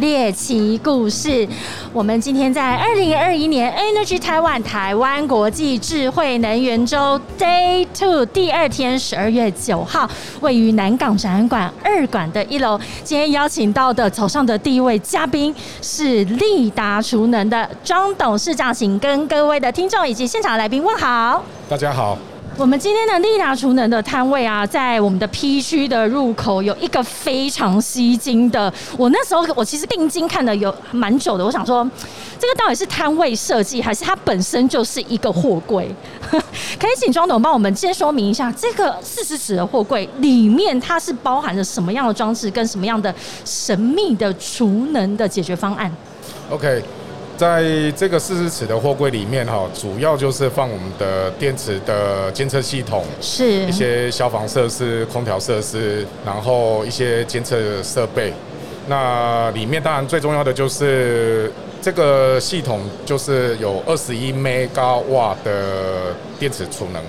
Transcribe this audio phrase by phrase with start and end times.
[0.00, 1.46] 猎奇故事。
[1.92, 10.08] 我们今天在二零二一年 Energy Taiwan 台湾国际智慧能源周 Day Two 第二天，十二月九号，
[10.40, 12.80] 位于南港展览馆二馆的一楼。
[13.04, 21.44] 今天邀请到的早上的第一位嘉宾是利达储能的庄董事长，请跟各位的听众以及现场来宾问好。
[21.68, 22.16] 大家好。
[22.60, 28.70] 我们今天的利达厨能的摊位啊，在我们的 P 区的入口有一个非常吸睛的。
[28.98, 31.82] 我那时候我其实定睛看的有蛮久的，我想说
[32.38, 35.90] 这个到底是摊位设计，还是它本身就是一个货柜？
[36.30, 45.90] 可以请庄董帮我们先说明一下，这个四十尺的货柜里面它是包含着什么样的装置，跟什么样的神秘的厨能的解决方案
[46.50, 46.82] ？OK。
[47.40, 58.34] 在这个四十尺的货柜里面，哈，主要就是放我们的电池的监测系统，是一些消防设施、空调设施，然后一些监测设备。
[58.88, 64.34] 那里面当然最重要的就是这个系统，就是有二十一
[64.74, 67.02] 高瓦的电池储能。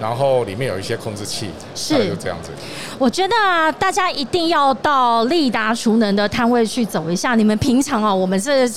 [0.00, 2.50] 然后里面有一些控制器，是就这样子。
[2.98, 7.34] 我觉得啊，大家一定要到利达储能的摊位去走一下。
[7.34, 8.68] 你们平常啊，我们这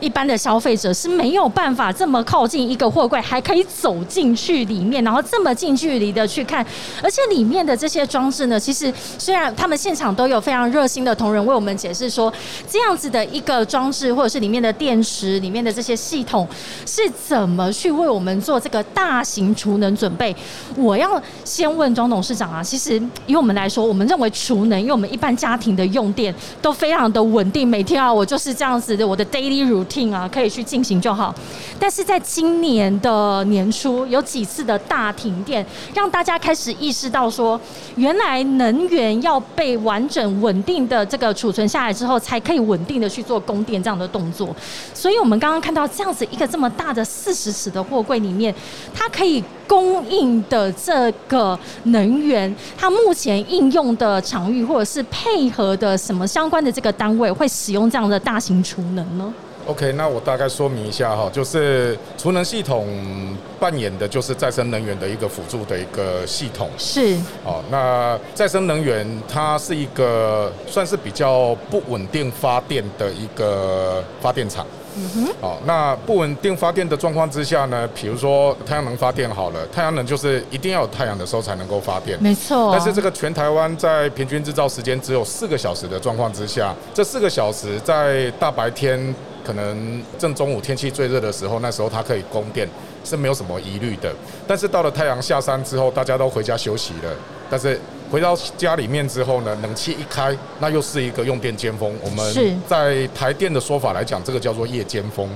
[0.00, 6.64] 一般的消费者是没有办法这么靠近一个货柜，还可以走进去里面，然后这么近距离的去看。
[7.02, 12.32] 而且里面的这些装置呢，其实虽然他们现场都有非常热心的同仁为我们解释说，
[12.68, 16.46] 这样子的一个装置或者是里面的电池里面的这些系统
[16.86, 20.34] 是怎么去为我们做这个大型储能准备。
[20.76, 31.34] 我要先问庄董事长啊，其实以我们来说，我们认为储能，因为我们一般家庭的用电都非常的稳定，每天啊，我就是这样子的，我的 daily routine 啊，可以去进行就好。
[31.78, 35.64] 但是在今年的年初，有几次的大停电，
[35.94, 37.60] 让大家开始意识到说，
[37.96, 44.54] 原来能源要被完整稳定的这个储存下来之后，才可以稳定的去做供电这样的动作。
[44.94, 48.54] 所以我们刚刚看到这样子一个这么大的四十尺的货柜里面，
[48.94, 49.42] 它可以。
[49.72, 59.32] 供应的这个能源，它目前应用的场域或者是配合的什么相关的这个单位会使用这样的大型储能呢
[59.66, 62.86] ？OK，那我大概说明一下哈，就是储能系统
[63.58, 66.68] 扮演的就是再生能源的一个辅助的一个系统。
[66.76, 67.16] 是。
[67.42, 74.66] 哦，那再生能源它是一个算是比较不稳定发电的一个发电厂。
[74.94, 82.70] 嗯哼，好，那不稳定发电的状况之下呢，比如说太阳能发电好了，太阳能就是一定要有太阳的时候才能够发电，没错。
[82.72, 89.14] 但是这个全台湾在平均制造时间只有四个小时的状况之下，这四个小时在大白天
[89.44, 92.68] 可能正中午天气最热的时候，那时候它可以供电
[93.02, 94.12] 是没有什么疑虑的。
[94.46, 97.10] 但是到了太阳下山之后，大家都回家休息了，
[97.48, 97.80] 但是。
[98.12, 101.90] 回到家里面之后呢，冷气一开，那又是一个用电尖峰。
[102.04, 105.26] 我们在台电的说法来讲，这个叫做夜间峰。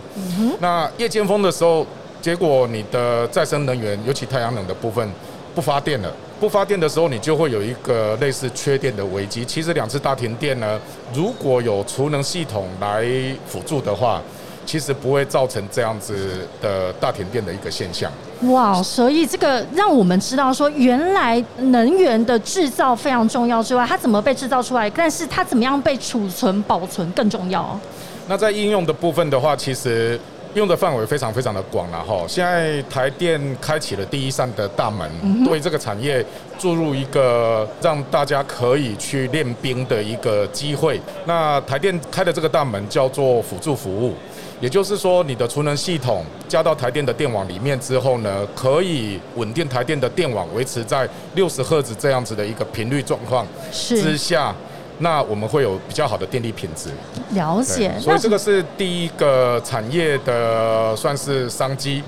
[0.60, 1.86] 那夜间峰的时候，
[2.20, 5.10] 结果你的再生能源，尤其太阳能的部分
[5.54, 6.14] 不发电了。
[6.38, 9.42] 不发电的时候，你就会有一个类似缺电的危机。
[9.42, 10.78] 其实两次大停电呢，
[11.14, 13.06] 如果有储能系统来
[13.46, 14.22] 辅助的话。
[14.66, 18.10] 其实不会造成这样子的大停电的一个现象。
[18.42, 27.78] 哇，所以这个让我们知道说，原来能源的制造非常重要之外，它怎么被制造出来，但是它怎么样被储存保存更重要。
[28.28, 30.20] 那在应用的部分的话，其实
[30.52, 32.24] 用的范围非常非常的广了哈。
[32.28, 35.08] 现在台电开启了第一扇的大门，
[35.44, 36.24] 对这个产业
[36.58, 41.00] 注入一个让大家可以去练兵的一个机会。
[41.24, 44.14] 那台电开的这个大门叫做辅助服务。
[44.60, 54.54] 也就是说，你的储能系统加到台电的电网里面之后呢，可以稳定台电的电网维持在六十赫兹这样子的一个频率状况之下。
[54.98, 56.88] 那我们会有比较好的电力品质，
[57.34, 57.92] 了解。
[58.00, 62.02] 所以这个是第一个产业的算是商机。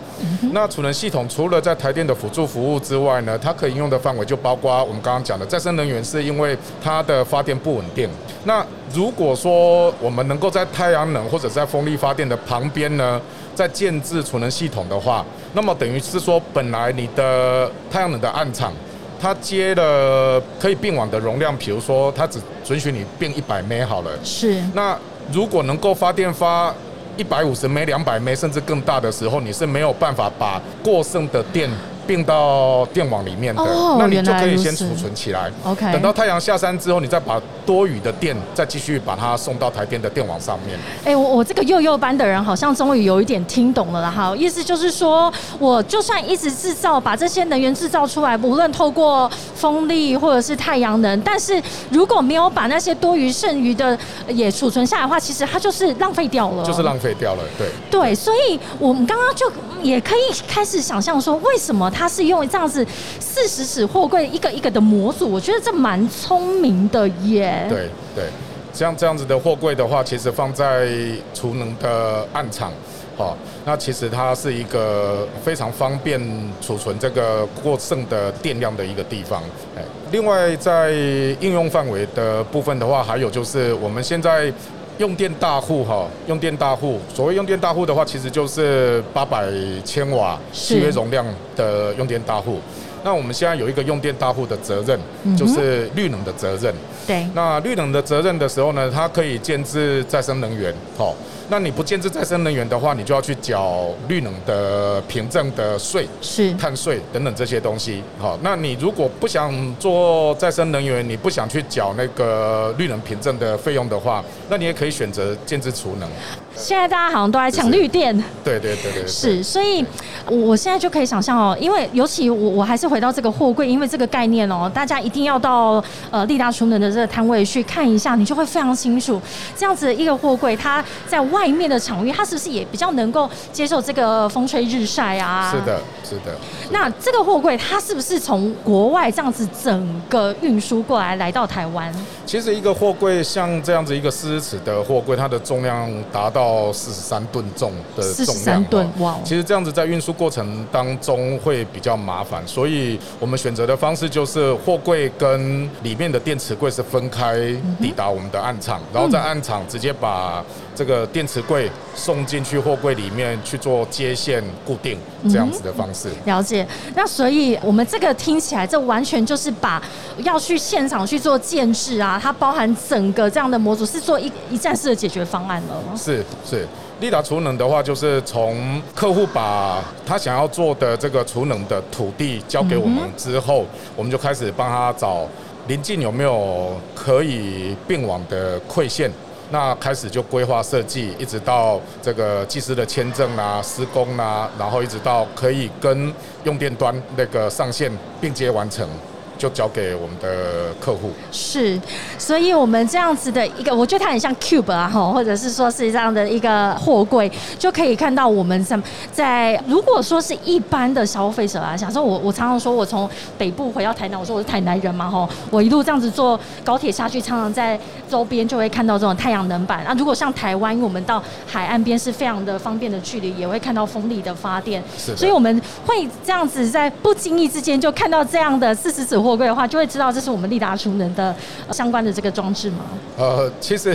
[0.52, 8.08] 那储能系统除了在台电的辅助服务之外呢，它可以用的范围就包括我们刚刚讲的再生能源，是因为它的发电不稳定。
[8.44, 8.64] 那
[8.94, 13.20] 如果说我们能够在太阳能或者在风力发电的旁边呢，
[13.54, 18.72] 在建置储能系统的话，那么等于是说本来你的太阳能的暗场。
[19.20, 24.10] 它接了可以并网的容量，比如说它只准许你并一百 m 好了。
[24.22, 24.62] 是。
[24.74, 24.96] 那
[25.32, 26.74] 如果能够发电发
[27.16, 31.68] 一百五十 m 两百 m 甚至更大的时候，你是没有办法把过剩的电
[32.08, 33.62] 并到电网里面的。
[33.62, 35.52] 哦，那你就可以先储存起来。
[35.64, 35.92] OK。
[35.92, 40.78] 等到太阳下山之后，你再把多余的电再继续把它送到台电的电网上面。
[41.04, 57.42] 哎，我我这个幼幼班的人好像终于有一点听懂了哈，意思就是说，我就算一直制造把这些能源制造出来，无论透过风力或者是太阳能，但是如果没有把那些多余剩余的也储存下来的话，其实它就是浪费掉了，就是浪费掉了。
[57.58, 59.50] 对对，所以我们刚刚就
[59.82, 62.86] 也可以开始想象说，为什么它是用这样子
[63.18, 65.28] 四十尺货柜一个一个的模组？
[65.28, 67.66] 我觉得这蛮聪明的耶。
[67.68, 68.24] 对对，
[68.72, 70.88] 像这样子的货柜的话，其实放在
[71.34, 72.72] 储能的暗场，
[73.16, 76.20] 哦，那其实它是一个非常方便
[76.60, 79.42] 储存这个过剩的电量的一个地方。
[79.76, 80.92] 哎，另外在
[81.40, 84.52] 应用范围的部分的话，还有就是我们现在。
[84.98, 89.48] 用电大户哈，用电大户，所谓用电大户的话，其实就是八百
[89.84, 91.24] 千瓦契约容量
[91.56, 92.58] 的用电大户。
[93.04, 94.98] 那我们现在有一个用电大户的责任，
[95.36, 96.74] 就是绿能的责任。
[97.06, 97.24] 对。
[97.32, 101.14] 那绿能的责任的时候呢，它可以建置再生能源，好。
[101.50, 108.02] 那你不建制再生能源的话，你就要去缴绿能的凭证的税，是碳税等等这些东西。
[108.18, 116.08] 好，那你如果不想做再生能源，你不想去缴那个绿能凭证的费用的话，那你也可以选择建制储能。
[116.54, 118.12] 现在大家好像都在抢绿电，
[118.42, 119.84] 对对对对，是，所以
[120.26, 129.22] 我现在就可以想象哦，因为尤其我我还是回到这个货柜，因为这个概念哦，大家一定要到呃利达储能的这个摊位去看一下，你就会非常清楚，
[129.56, 135.48] 这样子一个货柜，它在外外面的场域，它是不是也比较能够接受这个风吹日晒啊？
[135.52, 136.34] 是的，是的。
[136.70, 141.92] 那这个货柜，它是不是从国外这样子整个运输过来来到台湾？
[142.24, 146.38] 其实一个货柜像这样子一个四十尺的货柜，它的重量达到。
[146.38, 148.64] 到四十三吨重的重量，
[149.00, 149.16] 哇！
[149.24, 157.34] 其实这样子在运输过程当中会比较麻烦，所以我们选择的方式就是货柜跟里面的电池柜是分开
[157.80, 160.44] 抵达我们的暗场，然后在暗场直接把
[160.76, 164.96] 这个电池柜送进去货柜里面去做接线固定
[165.28, 165.97] 这样子的方式。
[166.24, 166.66] 了解。
[166.94, 169.82] 那所以我们这个听起来，这完全就是把
[170.18, 175.82] 要去现场去做建制啊，它包含整个这样的模组是做一一站式的解决方案了。
[175.96, 176.24] 是。
[176.44, 176.66] 是，
[177.00, 183.64] 利达储能的话，就是从客户把他想要做的这个储能的土地交给我们之后，
[183.94, 185.26] 我们就开始帮他找
[185.66, 189.10] 临近有没有可以并网的馈线，
[189.50, 196.12] 那开始就规划设计，一直到这个技师的签证啊、施工啊，然后一直到可以跟
[196.44, 197.90] 用电端那个上线
[198.20, 198.88] 并接完成。
[199.38, 201.12] 就交给我们的客户。
[201.30, 201.80] 是，
[202.18, 208.78] 所以我们这样子的一个，我觉得它很像 Cube 啊，哈，或者是说是这样的一个货柜，就可以看到我们在
[209.12, 213.08] 在如果说是一般的消费者啊，想说我我常常说我从
[213.38, 217.78] 北部回到台南，我说我是台南人嘛，哈，我一路这样子坐高铁下去，常常在
[218.10, 219.84] 周边就会看到这种太阳能板。
[219.86, 229.18] 那如果像台湾，因为我们到海岸边是非常的方便的距离，也会看到风力的发电，是，所以我们会这样子在不经意之间就看到这样的四十尺。
[229.28, 231.34] 货柜的话，就会知道这是我们利达储能的
[231.70, 232.78] 相关的这个装置吗？
[233.18, 233.94] 呃，其实。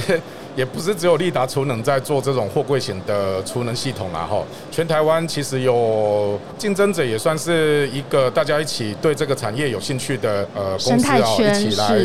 [0.56, 4.42] 也不是只有利达储能在做这种货柜型的储能系统啦，哈，
[4.72, 11.98] 全台湾其实有竞争者，也算是一个大家一起对这个产业有兴趣的呃公司啊，一起来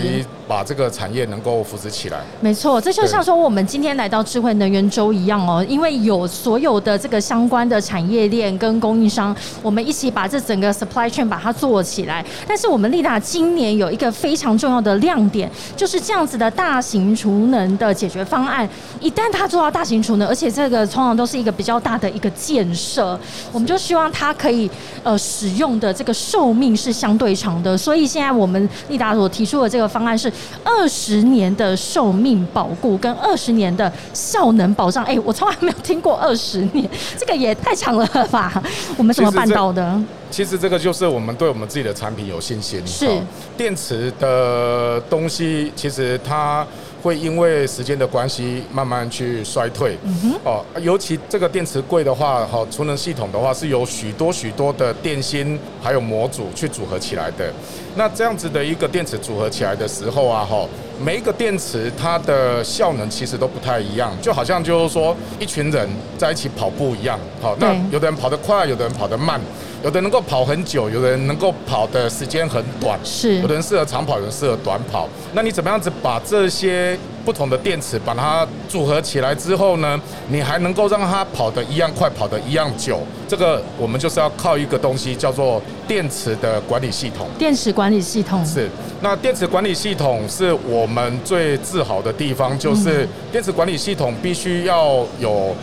[0.49, 2.21] 把这个产业能够扶持起来。
[2.41, 12.25] 没错，这就像说我们今天来到智慧能源周一样哦，因为有所有的这个相关的产业链跟供应商，我们一起把这整个 supply chain 把它做起来。
[12.47, 18.38] 但是我们利达今年有一个非常重要的亮点，就是这样子的大型储能的解决方。
[18.39, 18.69] 方案
[19.01, 23.19] 一旦它做到大型储能，而且这个通常都是一个比较大的一个建设，
[23.53, 24.71] 我们就希望它可以
[25.03, 27.77] 呃使用的这个寿命是相对长的。
[27.77, 35.05] 所以现在我们利达所提出的这个方案是二十年的寿命保固跟二十年的效能保障。
[35.05, 38.63] 哎，我从来没有听过二十年，这个也太长了吧？
[38.97, 40.01] 我们怎么办到的？
[40.31, 42.87] 其实这个就是我们对我们自己的产品有信心。
[42.87, 43.09] 是
[43.57, 46.65] 电池的东西，其实它。
[47.03, 49.97] 会因为时间的关系慢慢去衰退，
[50.45, 57.53] 哦，尤其这个电池柜的话，哈，储能系统的话是由许多许多的电芯还有模组去组合起来的。
[57.97, 60.67] 那这样子的一个电池组合起来的时候啊，哈，
[61.01, 69.41] 每一个电池它的效能其实都不太一样，就好像就是说一群人在一起跑步一样，好，那有的人跑得快，有的人跑得慢。
[69.85, 75.09] 有的能够跑很久，有的人能够跑的时间很短，是有的人适合长跑，有人适合短跑。
[75.33, 80.01] 那你怎么样子把这些不同的电池把它组合起来之后呢？
[80.29, 83.01] 你还能够让它跑得一样快，跑得一样久？
[83.29, 87.29] 这个我们就是要靠一个东西叫做电池的管理系统。
[87.39, 88.69] 电池管理系统是，
[89.01, 95.55] 那电池管理系统是我们最自豪的地方，就是电池管理系统必须要有。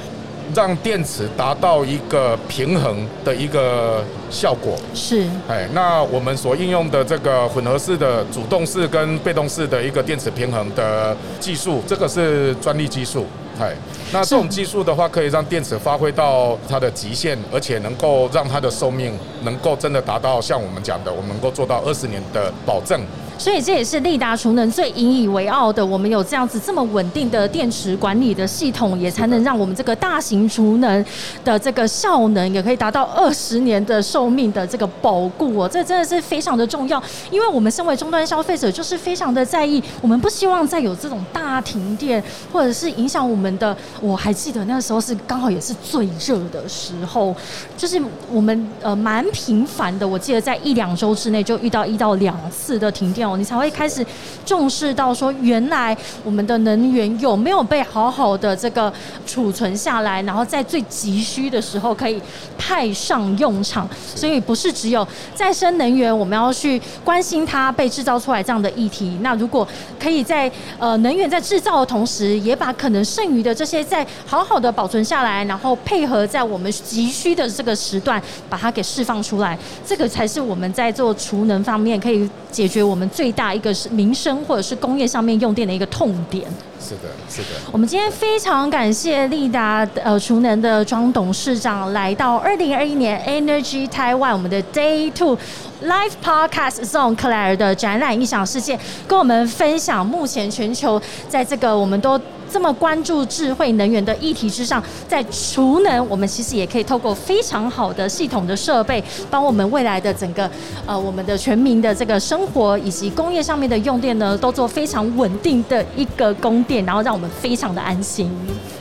[0.53, 4.75] 让电池达到一个平衡的一个效果。
[4.93, 13.25] 是，哎，那我们所应用的这个混合式的主动式跟被动式的一个电池平衡的技术，这个是专利技术，
[13.59, 13.73] 哎，
[14.11, 23.01] 那这种技术的话，可以让电池发挥到它的极限，而且能够让它的寿命能够真的达到像我们讲的，我们能够做到二十年的保证。
[23.37, 31.05] 所以这也是利达储能最引以为傲的，我们有这样子这么稳定的电池管理的系统，也才能让我们这个大型储能
[31.43, 42.23] 的这个效能也可以达到二十年的寿命的这个保固哦，这真的是非常的重要，因为我们身为终端消费者，就是非常的在意，我们不希望再有这种大停电，
[42.53, 43.75] 或者是影响我们的。
[43.99, 47.35] 我还记得那个时候是刚好也是最热的时候，
[47.77, 48.01] 就是
[48.31, 53.24] 我们呃蛮频繁的，我记得在一两周之内就遇到一到两次的停电。
[53.37, 54.05] 你才会开始
[54.45, 58.91] 重视到说，原来我们的能源有没有被好好的这个
[59.25, 62.21] 储存下来，然后在最急需的时候可以
[62.57, 63.87] 派上用场。
[64.15, 69.17] 所以不是只有再生能源，我们要去关心它被制造出来这样的议题。
[69.21, 69.67] 那如果
[69.99, 83.09] 可以在呃能源在制造的同时，也把可能剩余的这些再好好的保存下来，然后配合在我们急需的这个时段把它给释放出来，这个才是我们在做储能方面可以解决我们。
[83.15, 86.45] 最大一个是民生或者是工业上面用电的一个痛点。
[86.81, 87.47] 是的，是的。
[87.71, 95.37] 我们今天非常感谢利达呃储能的庄董事长来到二零二一年 Energy Taiwan 我们的 Day Two
[95.83, 102.19] Live Podcast Zone Claire 的展览异想世界，跟我们分享目前全球在这个我们都。
[102.51, 110.49] 这么关注智慧能源的议题之上，在储能，我们其实也可以透过非常好的系统的设备，帮我们未来的整个
[110.85, 118.31] 呃我们的全民的这个生活以及工业上面的用电呢，都做非常稳定的一个供电，然后让我们非常的安心。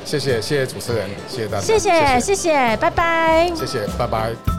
[0.04, 4.53] 谢谢，谢谢主持人，谢谢大家，谢谢，谢谢，拜拜，谢谢，拜拜。